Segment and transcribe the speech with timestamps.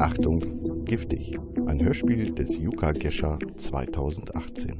[0.00, 1.36] Achtung, giftig.
[1.66, 4.76] Ein Hörspiel des Yuka Gescher 2018.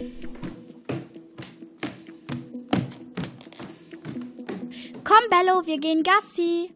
[5.03, 6.71] Komm, Bello, wir gehen Gassi.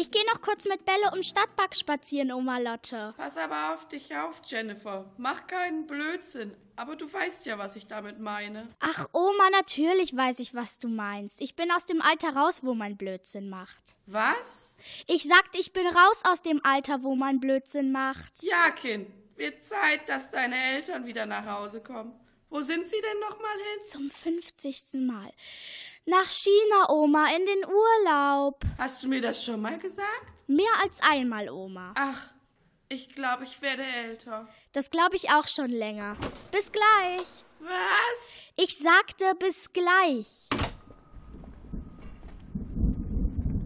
[0.00, 3.12] Ich gehe noch kurz mit Bello im Stadtpark spazieren, Oma Lotte.
[3.18, 5.04] Pass aber auf dich auf, Jennifer.
[5.18, 6.54] Mach keinen Blödsinn.
[6.74, 8.66] Aber du weißt ja, was ich damit meine.
[8.78, 11.42] Ach, Oma, natürlich weiß ich, was du meinst.
[11.42, 13.98] Ich bin aus dem Alter raus, wo man Blödsinn macht.
[14.06, 14.74] Was?
[15.06, 18.42] Ich sagte, ich bin raus aus dem Alter, wo man Blödsinn macht.
[18.42, 19.06] Ja, Kind.
[19.36, 22.14] Wird Zeit, dass deine Eltern wieder nach Hause kommen.
[22.50, 23.84] Wo sind sie denn noch mal hin?
[23.86, 24.94] Zum 50.
[24.94, 25.32] Mal.
[26.04, 28.60] Nach China, Oma, in den Urlaub.
[28.76, 30.32] Hast du mir das schon mal gesagt?
[30.48, 31.94] Mehr als einmal, Oma.
[31.96, 32.32] Ach,
[32.88, 34.48] ich glaube, ich werde älter.
[34.72, 36.16] Das glaube ich auch schon länger.
[36.50, 37.44] Bis gleich.
[37.60, 38.20] Was?
[38.56, 40.48] Ich sagte bis gleich.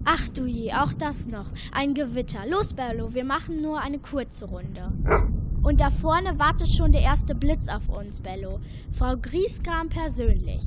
[0.05, 1.47] Ach du je, auch das noch.
[1.73, 2.45] Ein Gewitter.
[2.45, 4.93] Los, Berlo, wir machen nur eine kurze Runde.
[5.65, 8.61] Und da vorne wartet schon der erste Blitz auf uns, Bello.
[8.99, 10.63] Frau Gries kam persönlich.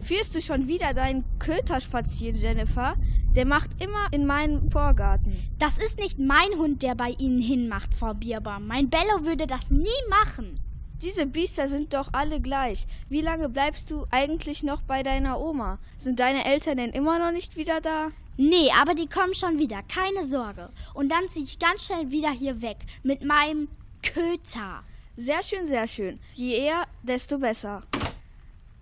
[0.00, 2.96] Führst du schon wieder deinen Köter spazieren, Jennifer?
[3.34, 5.38] Der macht immer in meinen Vorgarten.
[5.58, 8.66] Das ist nicht mein Hund, der bei Ihnen hinmacht, Frau Bierbaum.
[8.66, 10.60] Mein Bello würde das nie machen.
[11.00, 12.86] Diese Biester sind doch alle gleich.
[13.08, 15.78] Wie lange bleibst du eigentlich noch bei deiner Oma?
[15.96, 18.08] Sind deine Eltern denn immer noch nicht wieder da?
[18.36, 20.68] Nee, aber die kommen schon wieder, keine Sorge.
[20.92, 23.68] Und dann ziehe ich ganz schnell wieder hier weg mit meinem
[24.02, 24.84] Köter.
[25.16, 26.18] Sehr schön, sehr schön.
[26.34, 27.82] Je eher, desto besser.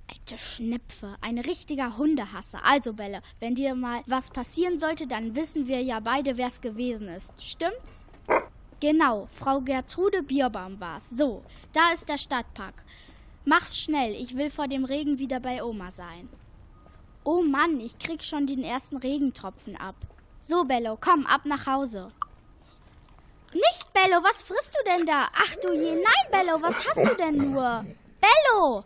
[0.09, 2.61] Alte Schnepfe, ein richtiger Hundehasser.
[2.65, 6.61] Also, Belle, wenn dir mal was passieren sollte, dann wissen wir ja beide, wer es
[6.61, 7.33] gewesen ist.
[7.43, 8.05] Stimmt's?
[8.81, 11.11] Genau, Frau Gertrude Bierbaum war's.
[11.11, 12.83] So, da ist der Stadtpark.
[13.45, 16.29] Mach's schnell, ich will vor dem Regen wieder bei Oma sein.
[17.23, 19.97] Oh Mann, ich krieg schon den ersten Regentropfen ab.
[20.41, 22.11] So, Bello, komm, ab nach Hause.
[23.53, 25.29] Nicht, Bello, was frisst du denn da?
[25.35, 27.85] Ach du je, nein, Bello, was hast du denn nur?
[28.21, 28.85] Bello!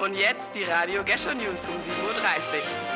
[0.00, 2.95] Und jetzt die Radio Gescher News um 7.30 Uhr.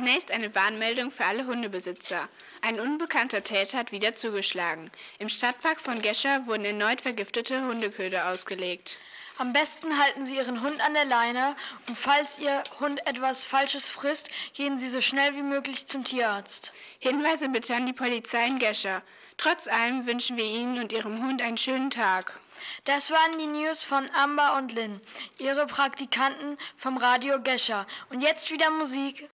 [0.00, 2.26] Zunächst eine Warnmeldung für alle Hundebesitzer.
[2.62, 4.90] Ein unbekannter Täter hat wieder zugeschlagen.
[5.18, 8.96] Im Stadtpark von Gescher wurden erneut vergiftete Hundeköder ausgelegt.
[9.36, 11.54] Am besten halten Sie Ihren Hund an der Leine
[11.86, 16.72] und falls Ihr Hund etwas Falsches frisst, gehen Sie so schnell wie möglich zum Tierarzt.
[16.98, 19.02] Hinweise bitte an die Polizei in Gescher.
[19.36, 22.40] Trotz allem wünschen wir Ihnen und Ihrem Hund einen schönen Tag.
[22.86, 24.98] Das waren die News von Amber und Lynn,
[25.38, 27.86] Ihre Praktikanten vom Radio Gescher.
[28.08, 29.28] Und jetzt wieder Musik.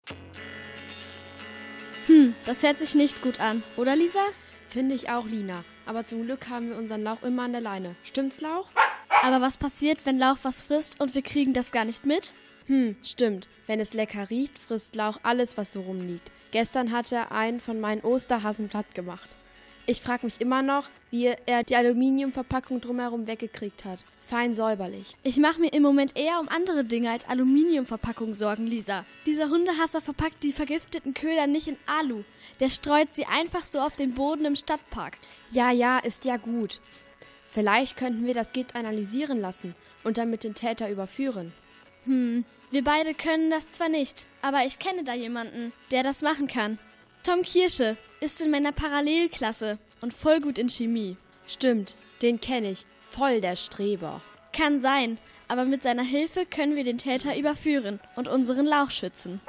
[2.06, 4.24] Hm, das hört sich nicht gut an, oder Lisa?
[4.68, 5.64] Finde ich auch, Lina.
[5.86, 7.96] Aber zum Glück haben wir unseren Lauch immer an der Leine.
[8.04, 8.68] Stimmt's, Lauch?
[9.22, 12.34] Aber was passiert, wenn Lauch was frisst und wir kriegen das gar nicht mit?
[12.66, 13.48] Hm, stimmt.
[13.66, 16.30] Wenn es lecker riecht, frisst Lauch alles, was so rumliegt.
[16.52, 19.36] Gestern hat er einen von meinen Osterhasen platt gemacht.
[19.88, 24.04] Ich frage mich immer noch, wie er die Aluminiumverpackung drumherum weggekriegt hat.
[24.20, 25.16] Fein säuberlich.
[25.22, 29.04] Ich mache mir im Moment eher um andere Dinge als Aluminiumverpackung Sorgen, Lisa.
[29.26, 32.24] Dieser Hundehasser verpackt die vergifteten Köder nicht in Alu.
[32.58, 35.18] Der streut sie einfach so auf den Boden im Stadtpark.
[35.52, 36.80] Ja, ja, ist ja gut.
[37.46, 41.52] Vielleicht könnten wir das Gift analysieren lassen und damit den Täter überführen.
[42.06, 46.48] Hm, wir beide können das zwar nicht, aber ich kenne da jemanden, der das machen
[46.48, 46.80] kann.
[47.26, 51.16] Tom Kirsche ist in meiner Parallelklasse und voll gut in Chemie.
[51.48, 52.86] Stimmt, den kenne ich.
[53.00, 54.22] Voll der Streber.
[54.52, 59.40] Kann sein, aber mit seiner Hilfe können wir den Täter überführen und unseren Lauch schützen.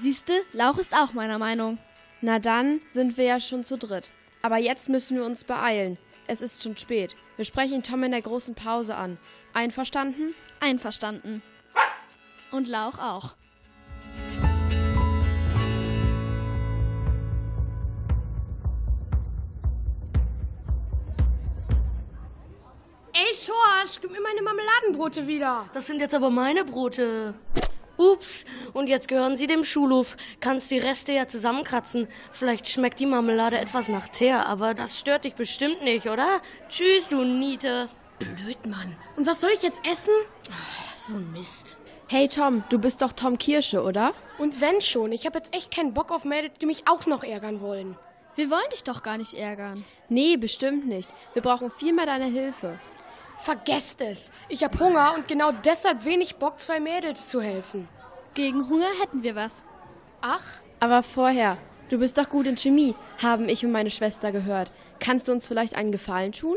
[0.00, 1.78] Siehste, Lauch ist auch meiner Meinung.
[2.20, 4.10] Na dann sind wir ja schon zu dritt.
[4.42, 5.96] Aber jetzt müssen wir uns beeilen.
[6.26, 7.14] Es ist schon spät.
[7.36, 9.18] Wir sprechen Tom in der großen Pause an.
[9.52, 10.34] Einverstanden?
[10.58, 11.40] Einverstanden.
[12.50, 13.36] Und Lauch auch.
[23.46, 25.68] Schorsch, gib mir meine Marmeladenbrote wieder.
[25.72, 27.34] Das sind jetzt aber meine Brote.
[27.96, 30.16] Ups, und jetzt gehören sie dem Schulhof.
[30.40, 32.08] Kannst die Reste ja zusammenkratzen.
[32.32, 36.42] Vielleicht schmeckt die Marmelade etwas nach Teer, aber das stört dich bestimmt nicht, oder?
[36.68, 37.88] Tschüss, du Niete.
[38.18, 38.96] Blöd, Mann.
[39.16, 40.14] Und was soll ich jetzt essen?
[40.50, 41.76] Ach, so ein Mist.
[42.08, 44.12] Hey Tom, du bist doch Tom Kirsche, oder?
[44.38, 47.22] Und wenn schon, ich habe jetzt echt keinen Bock auf Mädels, die mich auch noch
[47.22, 47.96] ärgern wollen.
[48.34, 49.84] Wir wollen dich doch gar nicht ärgern.
[50.08, 51.08] Nee, bestimmt nicht.
[51.32, 52.80] Wir brauchen viel mehr deine Hilfe.
[53.38, 54.30] Vergesst es.
[54.48, 57.88] Ich habe Hunger und genau deshalb wenig Bock, zwei Mädels zu helfen.
[58.34, 59.62] Gegen Hunger hätten wir was.
[60.20, 60.44] Ach,
[60.80, 64.72] Aber vorher, Du bist doch gut in Chemie, haben ich und meine Schwester gehört.
[64.98, 66.56] Kannst du uns vielleicht einen Gefallen tun?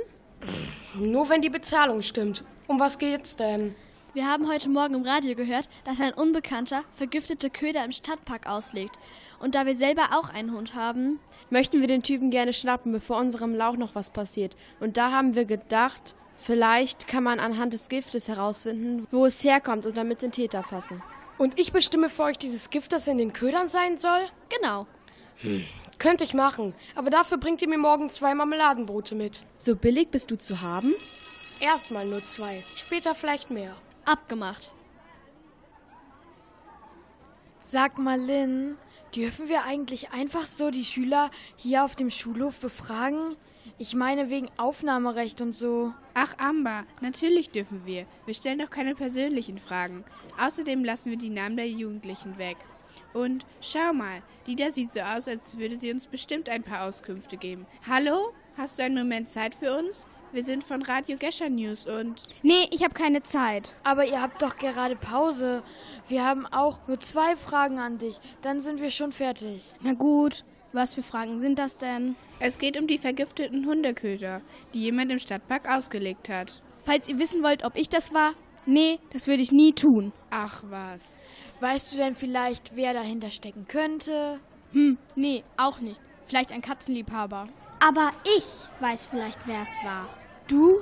[0.95, 2.43] Nur wenn die Bezahlung stimmt.
[2.65, 3.75] Um was geht's denn?
[4.15, 8.97] Wir haben heute Morgen im Radio gehört, dass ein Unbekannter vergiftete Köder im Stadtpark auslegt.
[9.39, 11.19] Und da wir selber auch einen Hund haben,
[11.51, 14.55] möchten wir den Typen gerne schnappen, bevor unserem Lauch noch was passiert.
[14.79, 19.85] Und da haben wir gedacht, vielleicht kann man anhand des Giftes herausfinden, wo es herkommt
[19.85, 21.01] und damit den Täter fassen.
[21.37, 24.21] Und ich bestimme für euch dieses Gift, das in den Ködern sein soll?
[24.49, 24.87] Genau.
[25.37, 25.63] Hm.
[25.97, 29.43] Könnte ich machen, aber dafür bringt ihr mir morgen zwei Marmeladenbrote mit.
[29.57, 30.93] So billig bist du zu haben?
[31.59, 33.75] Erstmal nur zwei, später vielleicht mehr.
[34.05, 34.73] Abgemacht.
[37.61, 38.77] Sag mal, Lynn,
[39.15, 43.35] dürfen wir eigentlich einfach so die Schüler hier auf dem Schulhof befragen?
[43.77, 45.93] Ich meine wegen Aufnahmerecht und so.
[46.13, 48.05] Ach, Amber, natürlich dürfen wir.
[48.25, 50.03] Wir stellen doch keine persönlichen Fragen.
[50.37, 52.57] Außerdem lassen wir die Namen der Jugendlichen weg.
[53.13, 56.87] Und schau mal, die da sieht so aus, als würde sie uns bestimmt ein paar
[56.87, 57.65] Auskünfte geben.
[57.87, 58.33] Hallo?
[58.57, 60.05] Hast du einen Moment Zeit für uns?
[60.31, 62.23] Wir sind von Radio Gescher News und.
[62.43, 63.75] Nee, ich habe keine Zeit.
[63.83, 65.63] Aber ihr habt doch gerade Pause.
[66.07, 68.19] Wir haben auch nur zwei Fragen an dich.
[68.43, 69.73] Dann sind wir schon fertig.
[69.81, 70.43] Na gut.
[70.71, 72.15] Was für Fragen sind das denn?
[72.39, 74.41] Es geht um die vergifteten Hundeköder,
[74.75, 76.61] die jemand im Stadtpark ausgelegt hat.
[76.85, 78.33] Falls ihr wissen wollt, ob ich das war,
[78.67, 80.13] nee, das würde ich nie tun.
[80.29, 81.25] Ach was.
[81.59, 84.39] Weißt du denn vielleicht, wer dahinter stecken könnte?
[84.73, 86.01] Hm, nee, auch nicht.
[86.27, 87.47] Vielleicht ein Katzenliebhaber.
[87.79, 88.45] Aber ich
[88.81, 90.07] weiß vielleicht, wer es war.
[90.47, 90.81] Du?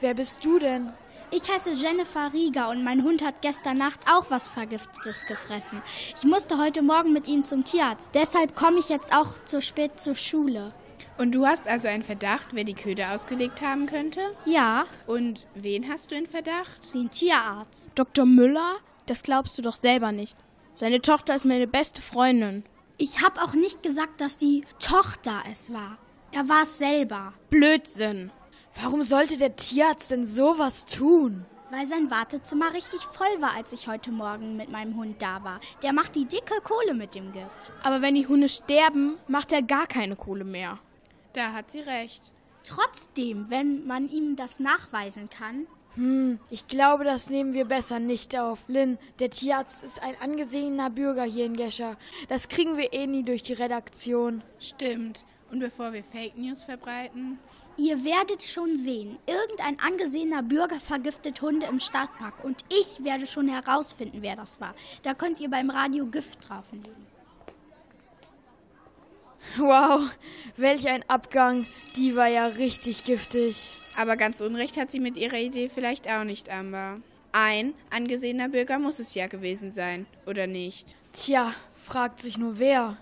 [0.00, 0.92] Wer bist du denn?
[1.30, 5.82] Ich heiße Jennifer Rieger und mein Hund hat gestern Nacht auch was Vergiftetes gefressen.
[6.16, 8.14] Ich musste heute Morgen mit ihm zum Tierarzt.
[8.14, 10.72] Deshalb komme ich jetzt auch zu spät zur Schule.
[11.18, 14.20] Und du hast also einen Verdacht, wer die Köder ausgelegt haben könnte?
[14.46, 14.86] Ja.
[15.06, 16.94] Und wen hast du in Verdacht?
[16.94, 17.90] Den Tierarzt.
[17.94, 18.24] Dr.
[18.24, 18.76] Müller?
[19.04, 20.36] Das glaubst du doch selber nicht.
[20.72, 22.64] Seine Tochter ist meine beste Freundin.
[22.96, 25.98] Ich habe auch nicht gesagt, dass die Tochter es war.
[26.32, 27.32] Er war es selber.
[27.50, 28.30] Blödsinn.
[28.80, 31.46] Warum sollte der Tierarzt denn sowas tun?
[31.70, 35.60] Weil sein Wartezimmer richtig voll war, als ich heute Morgen mit meinem Hund da war.
[35.82, 37.50] Der macht die dicke Kohle mit dem Gift.
[37.82, 40.78] Aber wenn die Hunde sterben, macht er gar keine Kohle mehr.
[41.32, 42.22] Da hat sie recht.
[42.64, 45.66] Trotzdem, wenn man ihm das nachweisen kann.
[45.94, 48.60] Hm, ich glaube, das nehmen wir besser nicht auf.
[48.68, 51.96] Lynn, der Tierarzt ist ein angesehener Bürger hier in Gescher.
[52.28, 54.42] Das kriegen wir eh nie durch die Redaktion.
[54.58, 55.24] Stimmt.
[55.50, 57.38] Und bevor wir Fake News verbreiten?
[57.76, 63.48] Ihr werdet schon sehen, irgendein angesehener Bürger vergiftet Hunde im Stadtpark und ich werde schon
[63.48, 64.74] herausfinden, wer das war.
[65.04, 67.06] Da könnt ihr beim Radio Gift drauflegen.
[69.56, 70.10] Wow,
[70.56, 71.64] welch ein Abgang.
[71.96, 73.78] Die war ja richtig giftig.
[73.96, 77.00] Aber ganz Unrecht hat sie mit ihrer Idee vielleicht auch nicht, Amber.
[77.32, 80.96] Ein angesehener Bürger muss es ja gewesen sein, oder nicht?
[81.12, 81.52] Tja,
[81.84, 82.96] fragt sich nur wer.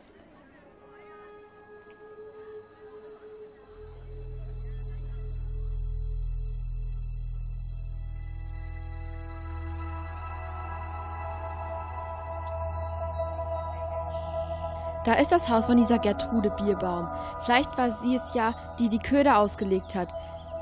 [15.06, 17.08] Da ist das Haus von dieser Gertrude Bierbaum.
[17.44, 20.12] Vielleicht war sie es ja, die die Köder ausgelegt hat.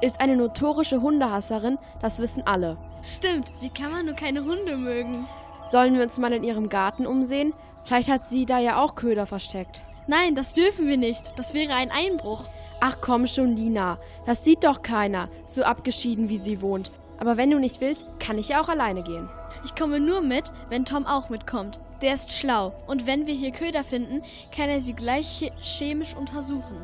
[0.02, 2.76] Ist eine notorische Hundehasserin, das wissen alle.
[3.02, 5.26] Stimmt, wie kann man nur keine Hunde mögen?
[5.66, 7.54] Sollen wir uns mal in ihrem Garten umsehen?
[7.84, 9.82] Vielleicht hat sie da ja auch Köder versteckt.
[10.08, 11.38] Nein, das dürfen wir nicht.
[11.38, 12.44] Das wäre ein Einbruch.
[12.80, 13.96] Ach komm schon, Lina.
[14.26, 16.92] Das sieht doch keiner, so abgeschieden wie sie wohnt.
[17.18, 19.26] Aber wenn du nicht willst, kann ich ja auch alleine gehen.
[19.64, 21.80] Ich komme nur mit, wenn Tom auch mitkommt.
[22.04, 22.74] Der ist schlau.
[22.86, 24.20] Und wenn wir hier Köder finden,
[24.54, 26.76] kann er sie gleich chemisch untersuchen.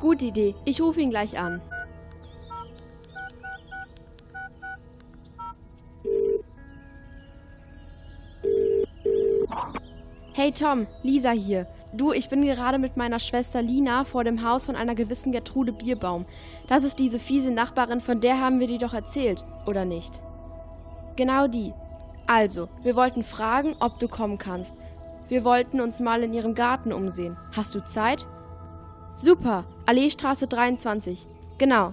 [0.00, 0.54] Gute Idee.
[0.64, 1.60] Ich rufe ihn gleich an.
[10.32, 11.66] Hey Tom, Lisa hier.
[11.92, 15.72] Du, ich bin gerade mit meiner Schwester Lina vor dem Haus von einer gewissen Gertrude
[15.72, 16.24] Bierbaum.
[16.68, 20.10] Das ist diese fiese Nachbarin, von der haben wir dir doch erzählt, oder nicht?
[21.16, 21.74] Genau die.
[22.26, 24.74] Also, wir wollten fragen, ob du kommen kannst.
[25.28, 27.36] Wir wollten uns mal in ihrem Garten umsehen.
[27.52, 28.26] Hast du Zeit?
[29.16, 31.26] Super, Alleestraße 23.
[31.58, 31.92] Genau.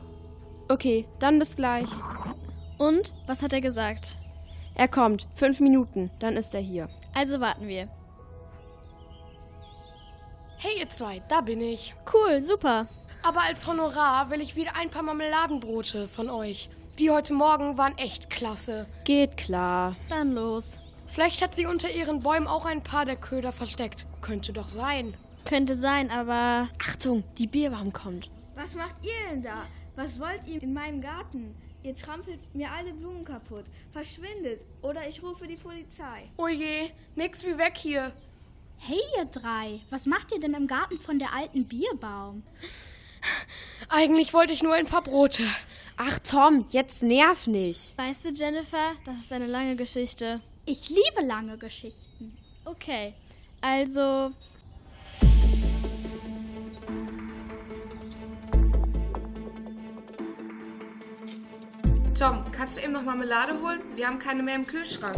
[0.70, 1.90] Okay, dann bis gleich.
[2.78, 4.16] Und, was hat er gesagt?
[4.76, 5.28] Er kommt.
[5.36, 6.90] Fünf Minuten, dann ist er hier.
[7.14, 7.88] Also warten wir.
[10.58, 11.94] Hey ihr zwei, da bin ich.
[12.14, 12.88] Cool, super.
[13.24, 16.70] Aber als Honorar will ich wieder ein paar Marmeladenbrote von euch.
[17.02, 18.86] Die heute Morgen waren echt klasse.
[19.06, 19.96] Geht klar.
[20.08, 20.82] Dann los.
[21.08, 24.06] Vielleicht hat sie unter ihren Bäumen auch ein paar der Köder versteckt.
[24.22, 25.16] Könnte doch sein.
[25.46, 26.70] Könnte sein, aber.
[26.80, 28.30] Achtung, die Bierbaum kommt.
[28.54, 29.64] Was macht ihr denn da?
[29.96, 31.56] Was wollt ihr in meinem Garten?
[31.82, 33.66] Ihr trampelt mir alle Blumen kaputt.
[33.92, 36.30] Verschwindet oder ich rufe die Polizei.
[36.38, 38.14] Oh je, nix wie weg hier.
[38.78, 42.44] Hey, ihr drei, was macht ihr denn im Garten von der alten Bierbaum?
[43.90, 45.48] Eigentlich wollte ich nur ein paar Brote.
[45.98, 47.98] Ach Tom, jetzt nerv nicht.
[47.98, 50.42] Weißt du, Jennifer, das ist eine lange Geschichte.
[50.66, 52.38] Ich liebe lange Geschichten.
[52.66, 53.14] Okay,
[53.62, 54.32] also
[62.18, 63.82] Tom, kannst du eben noch Marmelade holen?
[63.96, 65.18] Wir haben keine mehr im Kühlschrank.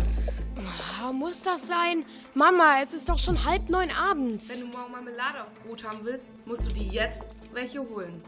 [1.06, 2.06] Oh, muss das sein?
[2.34, 4.48] Mama, es ist doch schon halb neun abends.
[4.50, 8.24] Wenn du morgen Marmelade aufs Brot haben willst, musst du dir jetzt welche holen.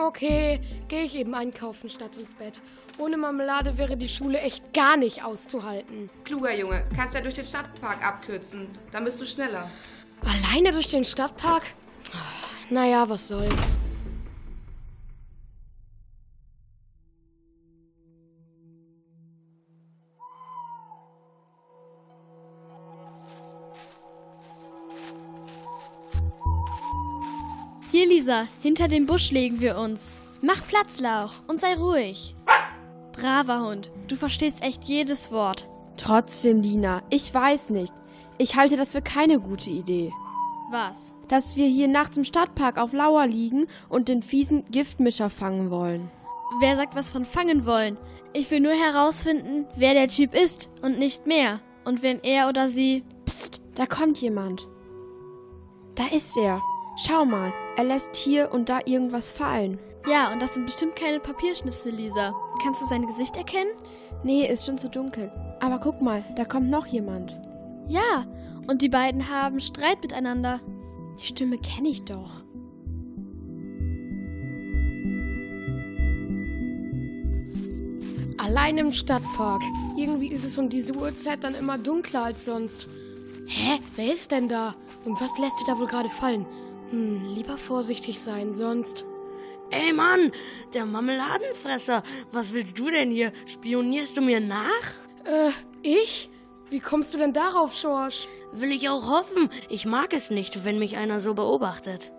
[0.00, 2.60] Okay, gehe ich eben einkaufen statt ins Bett.
[2.98, 6.10] Ohne Marmelade wäre die Schule echt gar nicht auszuhalten.
[6.24, 8.68] Kluger Junge, kannst ja durch den Stadtpark abkürzen.
[8.90, 9.70] Dann bist du schneller.
[10.24, 11.62] Alleine durch den Stadtpark?
[12.70, 13.74] Naja, was soll's.
[28.22, 30.14] Lisa, hinter dem Busch legen wir uns.
[30.42, 32.36] Mach Platz, Lauch, und sei ruhig.
[33.10, 35.68] Braver Hund, du verstehst echt jedes Wort.
[35.96, 37.92] Trotzdem, Lina, ich weiß nicht.
[38.38, 40.12] Ich halte das für keine gute Idee.
[40.70, 41.14] Was?
[41.26, 46.08] Dass wir hier nachts im Stadtpark auf Lauer liegen und den fiesen Giftmischer fangen wollen.
[46.60, 47.96] Wer sagt was von fangen wollen?
[48.34, 51.58] Ich will nur herausfinden, wer der Typ ist und nicht mehr.
[51.84, 53.02] Und wenn er oder sie.
[53.24, 54.68] Psst, da kommt jemand.
[55.96, 56.62] Da ist er.
[56.96, 59.78] Schau mal, er lässt hier und da irgendwas fallen.
[60.08, 62.34] Ja, und das sind bestimmt keine Papierschnitzel, Lisa.
[62.62, 63.70] Kannst du sein Gesicht erkennen?
[64.24, 65.30] Nee, ist schon zu dunkel.
[65.60, 67.36] Aber guck mal, da kommt noch jemand.
[67.88, 68.24] Ja,
[68.66, 70.60] und die beiden haben Streit miteinander.
[71.20, 72.42] Die Stimme kenne ich doch.
[78.38, 79.62] Allein im Stadtpark.
[79.96, 82.88] Irgendwie ist es um diese Uhrzeit dann immer dunkler als sonst.
[83.46, 83.78] Hä?
[83.94, 84.74] Wer ist denn da?
[85.04, 86.44] Und was lässt du da wohl gerade fallen?
[86.92, 89.06] Hm, lieber vorsichtig sein, sonst.
[89.70, 90.30] Ey Mann,
[90.74, 92.02] der Marmeladenfresser.
[92.30, 93.32] Was willst du denn hier?
[93.46, 94.68] Spionierst du mir nach?
[95.24, 95.50] Äh,
[95.82, 96.28] ich?
[96.68, 98.28] Wie kommst du denn darauf, Schorsch?
[98.52, 99.48] Will ich auch hoffen.
[99.70, 102.12] Ich mag es nicht, wenn mich einer so beobachtet.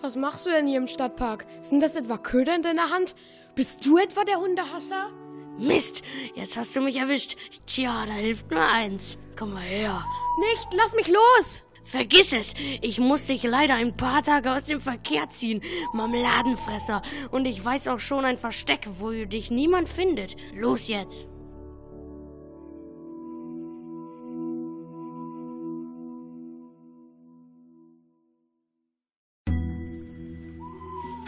[0.00, 1.46] Was machst du denn hier im Stadtpark?
[1.60, 3.14] Sind das etwa Köder in deiner Hand?
[3.54, 5.10] Bist du etwa der Hundehasser?
[5.58, 6.02] Mist,
[6.34, 7.36] jetzt hast du mich erwischt.
[7.66, 9.18] Tja, da hilft nur eins.
[9.38, 10.02] Komm mal her.
[10.38, 11.65] Nicht, lass mich los!
[11.86, 12.52] Vergiss es!
[12.82, 15.62] Ich muss dich leider ein paar Tage aus dem Verkehr ziehen,
[15.92, 17.00] Marmeladenfresser.
[17.30, 20.36] Und ich weiß auch schon ein Versteck, wo dich niemand findet.
[20.52, 21.28] Los jetzt!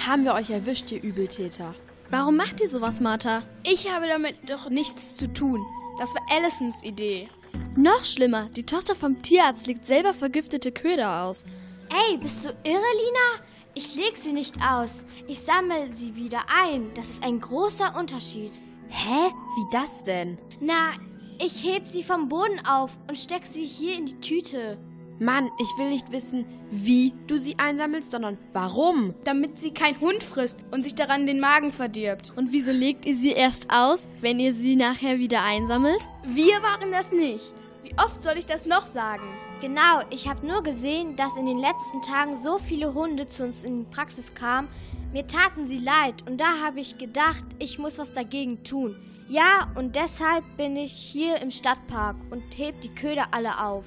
[0.04, 1.74] Haben wir euch erwischt, ihr Übeltäter?
[2.10, 3.42] Warum macht ihr sowas, Martha?
[3.62, 5.64] Ich habe damit doch nichts zu tun.
[5.98, 7.28] Das war Allisons Idee.
[7.78, 11.44] Noch schlimmer, die Tochter vom Tierarzt legt selber vergiftete Köder aus.
[11.90, 13.44] Ey, bist du irre, Lina?
[13.74, 14.90] Ich leg sie nicht aus.
[15.28, 16.90] Ich sammle sie wieder ein.
[16.96, 18.50] Das ist ein großer Unterschied.
[18.88, 19.28] Hä?
[19.30, 20.38] Wie das denn?
[20.58, 20.90] Na,
[21.38, 24.76] ich heb sie vom Boden auf und steck sie hier in die Tüte.
[25.20, 29.14] Mann, ich will nicht wissen, wie du sie einsammelst, sondern warum.
[29.22, 32.32] Damit sie kein Hund frisst und sich daran den Magen verdirbt.
[32.34, 36.08] Und wieso legt ihr sie erst aus, wenn ihr sie nachher wieder einsammelt?
[36.24, 37.52] Wir waren das nicht.
[37.98, 39.24] Wie oft soll ich das noch sagen?
[39.60, 43.64] Genau, ich habe nur gesehen, dass in den letzten Tagen so viele Hunde zu uns
[43.64, 44.68] in die Praxis kamen.
[45.12, 48.94] Mir taten sie leid und da habe ich gedacht, ich muss was dagegen tun.
[49.28, 53.84] Ja, und deshalb bin ich hier im Stadtpark und heb die Köder alle auf.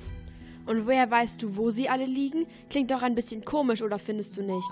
[0.66, 2.48] Und woher weißt du, wo sie alle liegen?
[2.70, 4.72] Klingt doch ein bisschen komisch, oder findest du nicht?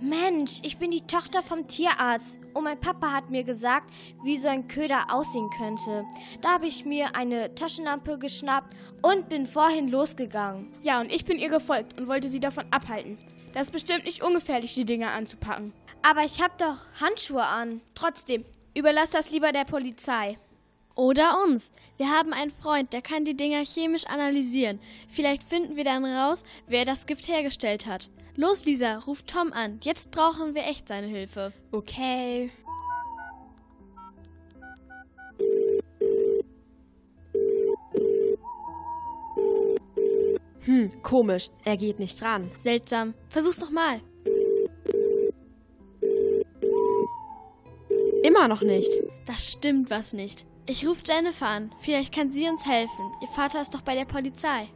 [0.00, 3.92] Mensch, ich bin die Tochter vom Tierarzt und mein Papa hat mir gesagt,
[4.24, 6.04] wie so ein Köder aussehen könnte.
[6.40, 10.72] Da habe ich mir eine Taschenlampe geschnappt und bin vorhin losgegangen.
[10.82, 13.18] Ja, und ich bin ihr gefolgt und wollte sie davon abhalten.
[13.52, 15.72] Das ist bestimmt nicht ungefährlich, die Dinger anzupacken.
[16.02, 17.80] Aber ich habe doch Handschuhe an.
[17.94, 20.38] Trotzdem, überlass das lieber der Polizei.
[20.94, 21.70] Oder uns.
[21.96, 24.78] Wir haben einen Freund, der kann die Dinger chemisch analysieren.
[25.08, 28.10] Vielleicht finden wir dann raus, wer das Gift hergestellt hat.
[28.36, 29.78] Los, Lisa, ruf Tom an.
[29.82, 31.52] Jetzt brauchen wir echt seine Hilfe.
[31.70, 32.50] Okay.
[40.64, 41.50] Hm, komisch.
[41.64, 42.50] Er geht nicht ran.
[42.56, 43.14] Seltsam.
[43.28, 44.00] Versuch's nochmal.
[48.22, 48.90] Immer noch nicht.
[49.26, 50.46] Da stimmt was nicht.
[50.66, 51.74] Ich rufe Jennifer an.
[51.80, 53.12] Vielleicht kann sie uns helfen.
[53.20, 54.68] Ihr Vater ist doch bei der Polizei.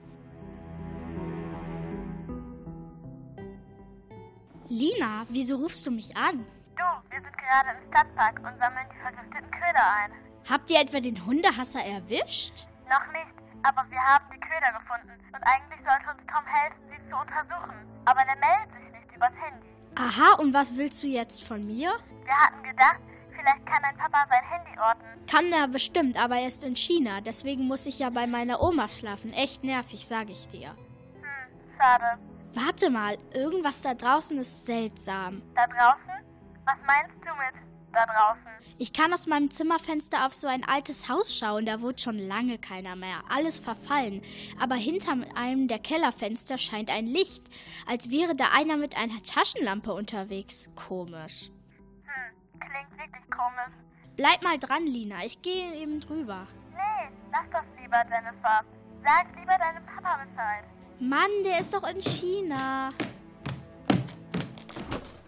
[4.68, 6.44] Lina, wieso rufst du mich an?
[6.76, 10.12] Du, wir sind gerade im Stadtpark und sammeln die vergifteten Köder ein.
[10.50, 12.66] Habt ihr etwa den Hundehasser erwischt?
[12.90, 17.10] Noch nicht, aber wir haben die Köder gefunden und eigentlich sollte uns Tom helfen, sie
[17.10, 17.76] zu untersuchen.
[18.04, 19.66] Aber der meldet sich nicht übers Handy.
[19.94, 21.96] Aha, und was willst du jetzt von mir?
[22.24, 23.00] Wir hatten gedacht,
[23.46, 25.26] vielleicht kann dein Papa sein Handy orten.
[25.26, 27.20] Kann er bestimmt, aber er ist in China.
[27.20, 29.32] Deswegen muss ich ja bei meiner Oma schlafen.
[29.32, 30.70] Echt nervig, sag ich dir.
[30.70, 32.18] Hm, schade.
[32.54, 35.42] Warte mal, irgendwas da draußen ist seltsam.
[35.54, 36.24] Da draußen?
[36.64, 37.62] Was meinst du mit
[37.92, 38.46] da draußen?
[38.78, 41.66] Ich kann aus meinem Zimmerfenster auf so ein altes Haus schauen.
[41.66, 43.22] Da wohnt schon lange keiner mehr.
[43.28, 44.22] Alles verfallen.
[44.60, 47.42] Aber hinter einem der Kellerfenster scheint ein Licht,
[47.86, 50.68] als wäre da einer mit einer Taschenlampe unterwegs.
[50.74, 51.50] Komisch.
[52.70, 53.74] Klingt wirklich komisch.
[54.16, 55.24] Bleib mal dran, Lina.
[55.24, 56.46] Ich gehe eben drüber.
[56.72, 58.62] Nee, lass das lieber, Jennifer.
[59.02, 60.64] Sag lieber deinem Papa Bescheid.
[60.98, 62.90] Mann, der ist doch in China.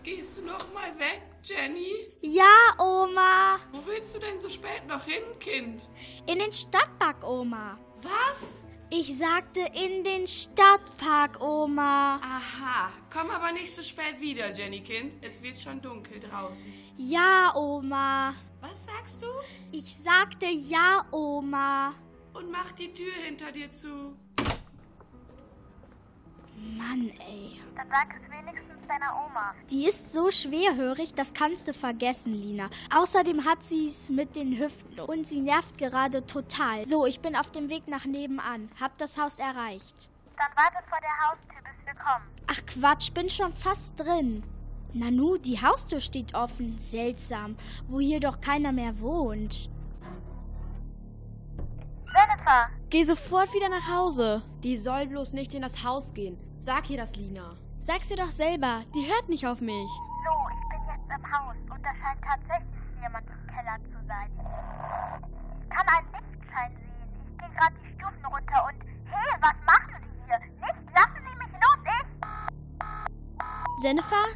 [0.02, 2.10] Gehst du noch mal weg, Jenny?
[2.22, 3.58] Ja, Oma.
[3.72, 5.88] Wo willst du denn so spät noch hin, Kind?
[6.26, 7.78] In den Stadtpark, Oma.
[8.02, 8.64] Was?
[8.90, 12.16] Ich sagte in den Stadtpark, Oma.
[12.22, 15.12] Aha, komm aber nicht so spät wieder, Jenny Kind.
[15.20, 16.64] Es wird schon dunkel draußen.
[16.96, 18.34] Ja, Oma.
[18.62, 19.26] Was sagst du?
[19.72, 21.92] Ich sagte ja, Oma.
[22.32, 24.16] Und mach die Tür hinter dir zu.
[26.56, 27.60] Mann, ey.
[27.76, 29.54] Dann sag es wenigstens deiner Oma.
[29.70, 32.70] Die ist so schwerhörig, das kannst du vergessen, Lina.
[32.94, 36.84] Außerdem hat sie es mit den Hüften und sie nervt gerade total.
[36.84, 38.70] So, ich bin auf dem Weg nach nebenan.
[38.80, 40.10] Hab das Haus erreicht.
[40.36, 42.24] Dann warte vor der Haustür, bis wir kommen.
[42.46, 44.42] Ach Quatsch, bin schon fast drin.
[44.94, 46.78] Nanu, die Haustür steht offen.
[46.78, 47.56] Seltsam,
[47.88, 49.68] wo hier doch keiner mehr wohnt.
[52.06, 52.70] Jennifer!
[52.88, 54.42] Geh sofort wieder nach Hause.
[54.62, 56.38] Die soll bloß nicht in das Haus gehen.
[56.58, 57.56] Sag ihr das, Lina.
[57.78, 58.82] Sag's ihr doch selber.
[58.94, 59.88] Die hört nicht auf mich.
[60.24, 62.68] So, ich bin jetzt im Haus und da scheint tatsächlich
[63.00, 64.30] jemand im Keller zu sein.
[65.62, 67.08] Ich kann einen Lichtschein sehen.
[67.24, 70.38] Ich gehe gerade die Stufen runter und hey, was machen Sie hier?
[70.38, 72.08] Nicht, lassen Sie mich los, ich!
[73.84, 74.26] Jennifer?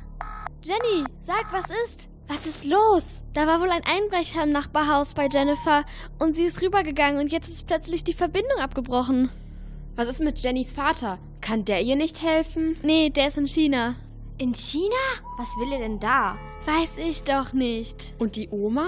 [0.62, 2.08] Jenny, sag, was ist?
[2.28, 3.22] Was ist los?
[3.34, 5.84] Da war wohl ein Einbrecher im Nachbarhaus bei Jennifer
[6.18, 9.30] und sie ist rübergegangen und jetzt ist plötzlich die Verbindung abgebrochen.
[9.96, 11.18] Was ist mit Jennys Vater?
[11.42, 12.76] Kann der ihr nicht helfen?
[12.82, 13.96] Nee, der ist in China.
[14.38, 14.94] In China?
[15.38, 16.38] Was will er denn da?
[16.64, 18.14] Weiß ich doch nicht.
[18.20, 18.86] Und die Oma?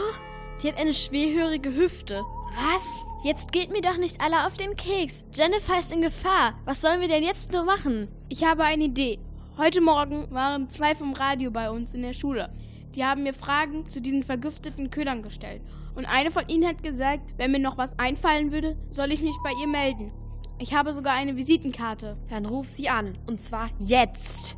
[0.62, 2.22] Die hat eine schwerhörige Hüfte.
[2.54, 2.84] Was?
[3.24, 5.24] Jetzt geht mir doch nicht alle auf den Keks.
[5.34, 6.54] Jennifer ist in Gefahr.
[6.64, 8.06] Was sollen wir denn jetzt nur machen?
[8.28, 9.18] Ich habe eine Idee.
[9.58, 12.50] Heute Morgen waren zwei vom Radio bei uns in der Schule.
[12.94, 15.62] Die haben mir Fragen zu diesen vergifteten Ködern gestellt.
[15.96, 19.34] Und eine von ihnen hat gesagt, wenn mir noch was einfallen würde, soll ich mich
[19.42, 20.12] bei ihr melden.
[20.58, 22.16] Ich habe sogar eine Visitenkarte.
[22.28, 23.18] Dann ruf sie an.
[23.26, 24.56] Und zwar jetzt.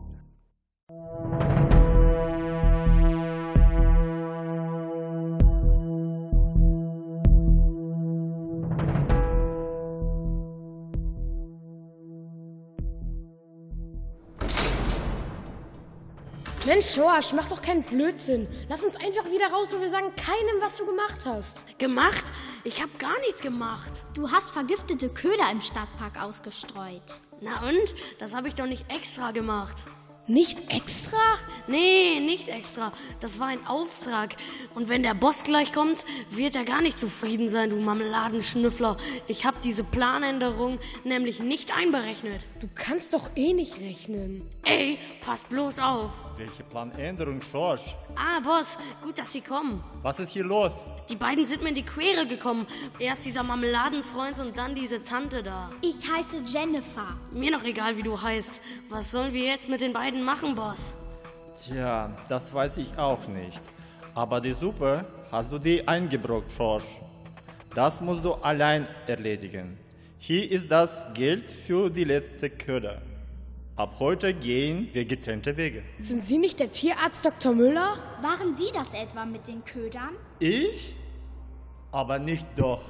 [16.66, 18.48] Mensch, Schorsch, mach doch keinen Blödsinn.
[18.68, 21.62] Lass uns einfach wieder raus und wir sagen keinem, was du gemacht hast.
[21.78, 22.24] Gemacht?
[22.64, 24.04] Ich habe gar nichts gemacht.
[24.14, 27.20] Du hast vergiftete Köder im Stadtpark ausgestreut.
[27.40, 27.94] Na und?
[28.18, 29.76] Das habe ich doch nicht extra gemacht.
[30.28, 31.16] Nicht extra?
[31.68, 32.92] Nee, nicht extra.
[33.20, 34.34] Das war ein Auftrag.
[34.74, 38.96] Und wenn der Boss gleich kommt, wird er gar nicht zufrieden sein, du Marmeladenschnüffler.
[39.28, 42.44] Ich habe diese Planänderung nämlich nicht einberechnet.
[42.60, 44.50] Du kannst doch eh nicht rechnen.
[44.64, 46.10] Ey, pass bloß auf.
[46.36, 47.94] Welche Planänderung, Schorsch?
[48.14, 49.82] Ah, Boss, gut, dass Sie kommen.
[50.02, 50.84] Was ist hier los?
[51.08, 52.66] Die beiden sind mir in die Quere gekommen.
[52.98, 55.70] Erst dieser Marmeladenfreund und dann diese Tante da.
[55.80, 57.16] Ich heiße Jennifer.
[57.30, 58.60] Mir noch egal, wie du heißt.
[58.88, 60.94] Was sollen wir jetzt mit den beiden machen, Boss?
[61.56, 63.62] Tja, das weiß ich auch nicht.
[64.14, 67.00] Aber die Suppe hast du dir eingebrockt, Schorsch.
[67.74, 69.78] Das musst du allein erledigen.
[70.18, 73.02] Hier ist das Geld für die letzte Köder.
[73.76, 75.82] Ab heute gehen wir getrennte Wege.
[76.00, 77.52] Sind Sie nicht der Tierarzt Dr.
[77.52, 77.98] Müller?
[78.22, 80.16] Waren Sie das etwa mit den Ködern?
[80.38, 80.96] Ich?
[81.92, 82.80] Aber nicht doch.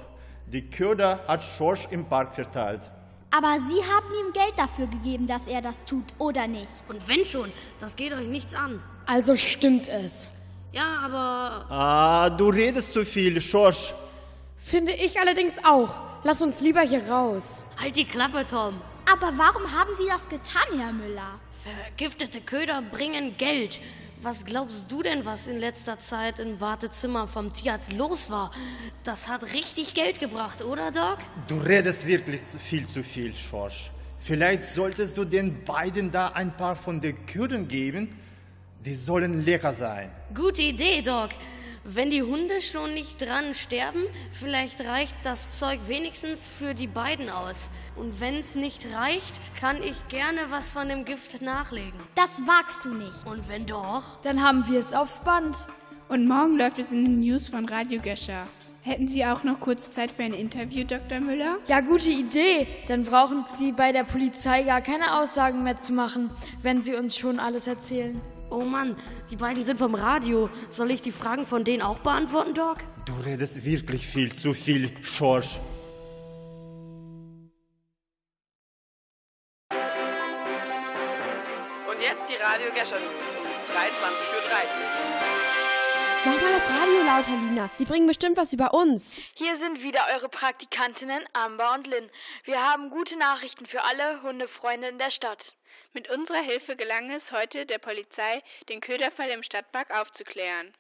[0.47, 2.89] Die Köder hat Schorsch im Park verteilt.
[3.37, 6.73] Aber Sie haben ihm Geld dafür gegeben, dass er das tut, oder nicht?
[6.89, 8.83] Und wenn schon, das geht euch nichts an.
[9.05, 10.31] Also stimmt es.
[10.73, 11.71] Ja, aber.
[11.71, 13.93] Ah, du redest zu viel, Schorsch.
[14.57, 16.01] Finde ich allerdings auch.
[16.25, 17.61] Lass uns lieber hier raus.
[17.79, 18.81] Halt die Klappe, Tom.
[19.13, 21.39] Aber warum haben Sie das getan, Herr Müller?
[21.63, 23.81] Vergiftete Köder bringen Geld.
[24.23, 28.51] Was glaubst du denn, was in letzter Zeit im Wartezimmer vom Tierarzt los war?
[29.05, 31.19] Das hat richtig Geld gebracht, oder, Doc?
[31.49, 33.91] Du redest wirklich zu viel zu viel, Schorsch.
[34.19, 38.19] Vielleicht solltest du den beiden da ein paar von den Ködern geben.
[38.85, 40.11] Die sollen lecker sein.
[40.35, 41.31] Gute Idee, Doc.
[41.89, 47.31] Wenn die Hunde schon nicht dran sterben, vielleicht reicht das Zeug wenigstens für die beiden
[47.31, 47.71] aus.
[47.95, 52.01] Und wenn es nicht reicht, kann ich gerne was von dem Gift nachlegen.
[52.17, 53.25] Das wagst du nicht.
[53.25, 54.21] Und wenn doch?
[54.23, 55.65] Dann haben wir es auf Band.
[56.09, 58.49] Und morgen läuft es in den News von Radio Gescher.
[58.83, 61.21] Hätten Sie auch noch kurz Zeit für ein Interview, Dr.
[61.21, 61.59] Müller?
[61.69, 62.67] Ja, gute Idee.
[62.89, 66.31] Dann brauchen Sie bei der Polizei gar keine Aussagen mehr zu machen,
[66.63, 68.21] wenn Sie uns schon alles erzählen.
[68.51, 68.97] Oh Mann,
[69.31, 70.49] die beiden sind vom Radio.
[70.71, 72.79] Soll ich die Fragen von denen auch beantworten, Doc?
[73.05, 75.59] Du redest wirklich viel zu viel, Schorsch.
[79.71, 79.79] Und
[82.01, 85.46] jetzt die Radio Gescher News um 23.30 Uhr.
[86.27, 87.71] Mach mal das Radio lauter, Lina.
[87.79, 89.17] Die bringen bestimmt was über uns.
[89.35, 92.11] Hier sind wieder eure Praktikantinnen Amber und Lynn.
[92.43, 95.55] Wir haben gute Nachrichten für alle Hundefreunde in der Stadt.
[95.93, 100.75] Mit unserer Hilfe gelang es heute der Polizei, den Köderfall im Stadtpark aufzuklären.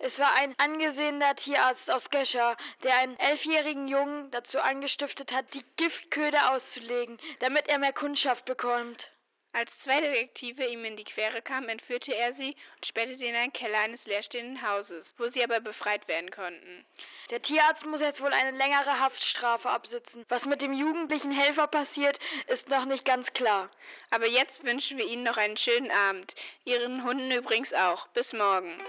[0.00, 5.64] Es war ein angesehener Tierarzt aus Gescher, der einen elfjährigen Jungen dazu angestiftet hat, die
[5.76, 9.12] Giftköder auszulegen, damit er mehr Kundschaft bekommt.
[9.52, 13.34] Als zwei Detektive ihm in die Quere kamen, entführte er sie und sperrte sie in
[13.34, 16.84] einen Keller eines leerstehenden Hauses, wo sie aber befreit werden konnten.
[17.30, 20.24] Der Tierarzt muss jetzt wohl eine längere Haftstrafe absitzen.
[20.28, 23.70] Was mit dem jugendlichen Helfer passiert, ist noch nicht ganz klar.
[24.10, 26.34] Aber jetzt wünschen wir Ihnen noch einen schönen Abend.
[26.64, 28.06] Ihren Hunden übrigens auch.
[28.08, 28.82] Bis morgen.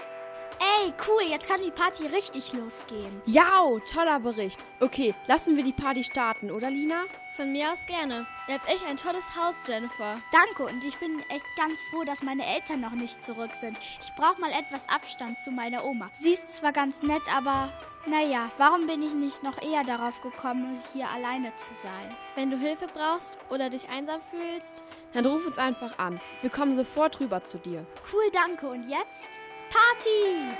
[0.59, 3.21] Ey, cool, jetzt kann die Party richtig losgehen.
[3.25, 4.59] Ja, toller Bericht.
[4.81, 7.05] Okay, lassen wir die Party starten, oder Lina?
[7.37, 8.27] Von mir aus gerne.
[8.49, 10.19] Ihr habt echt ein tolles Haus, Jennifer.
[10.33, 13.79] Danke und ich bin echt ganz froh, dass meine Eltern noch nicht zurück sind.
[14.01, 16.09] Ich brauche mal etwas Abstand zu meiner Oma.
[16.13, 17.71] Sie ist zwar ganz nett, aber
[18.05, 22.15] naja, warum bin ich nicht noch eher darauf gekommen, hier alleine zu sein?
[22.35, 26.19] Wenn du Hilfe brauchst oder dich einsam fühlst, dann ruf uns einfach an.
[26.41, 27.85] Wir kommen sofort rüber zu dir.
[28.11, 28.67] Cool, danke.
[28.67, 29.29] Und jetzt?
[29.69, 30.55] Party!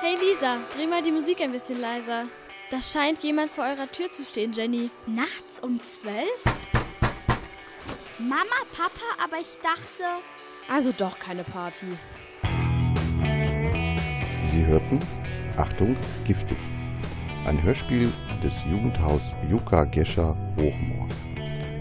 [0.00, 2.26] Hey Lisa, dreh mal die Musik ein bisschen leiser.
[2.70, 4.90] Da scheint jemand vor eurer Tür zu stehen, Jenny.
[5.06, 6.44] Nachts um zwölf?
[8.18, 10.04] Mama, Papa, aber ich dachte.
[10.68, 11.98] Also doch keine Party.
[14.44, 15.00] Sie hörten
[15.56, 16.58] Achtung, giftig.
[17.46, 21.08] Ein Hörspiel des Jugendhaus Juka Gescher Hochmoor.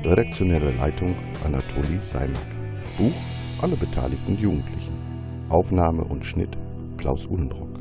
[0.03, 2.41] Redaktionelle Leitung Anatoli Seimak.
[2.97, 3.13] Buch
[3.61, 5.02] Alle beteiligten Jugendlichen.
[5.49, 6.57] Aufnahme und Schnitt
[6.97, 7.72] Klaus Uhlenbrock.